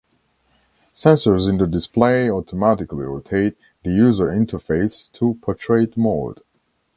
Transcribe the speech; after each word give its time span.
Sensors 0.95 1.47
in 1.47 1.59
the 1.59 1.67
display 1.67 2.27
automatically 2.27 3.05
rotate 3.05 3.55
the 3.83 3.91
user 3.91 4.29
interface 4.29 5.11
to 5.11 5.35
portrait 5.43 5.95
mode. 5.95 6.39